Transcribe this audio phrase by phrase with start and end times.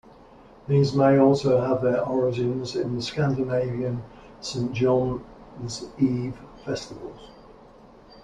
[0.67, 4.01] These may also have their origins in the Scandinavian
[4.39, 7.29] Saint John's Eve festivities.